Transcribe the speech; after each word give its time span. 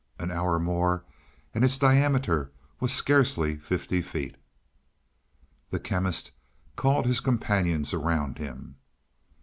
An 0.17 0.31
hour 0.31 0.57
more 0.57 1.03
and 1.53 1.63
its 1.63 1.77
diameter 1.77 2.49
was 2.79 2.91
scarcely 2.91 3.57
fifty 3.57 4.01
feet. 4.01 4.35
The 5.69 5.79
Chemist 5.79 6.31
called 6.75 7.05
his 7.05 7.19
companions 7.19 7.93
around 7.93 8.39
him. 8.39 8.77